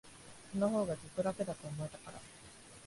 [0.51, 2.19] そのほうが、ずっと楽だと思えたから。